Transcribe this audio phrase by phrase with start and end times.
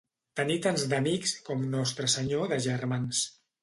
[0.39, 3.27] Tenir tants d'amics com Nostre Senyor de germans.